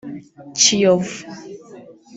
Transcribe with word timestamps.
Kiyovu 0.59 1.17